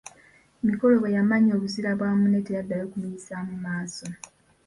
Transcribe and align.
Mikolo 0.67 0.93
bwe 0.99 1.13
yamanya 1.17 1.51
obuzira 1.53 1.89
bwa 1.97 2.09
munne 2.17 2.39
teyaddayo 2.45 2.85
kumuyisaamu 2.91 3.55
maaso. 3.65 4.07